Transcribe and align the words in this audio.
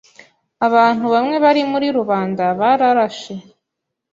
Abantu 0.67 1.05
bamwe 1.13 1.35
bari 1.43 1.61
muri 1.71 1.87
rubanda 1.97 2.43
bararashe. 2.59 3.33